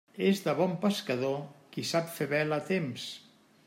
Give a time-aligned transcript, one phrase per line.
[0.29, 1.37] És de bon pescador
[1.77, 3.11] qui sap fer vela a temps.